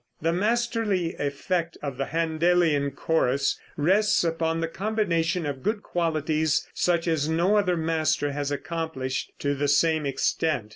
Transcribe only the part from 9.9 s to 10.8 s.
extent.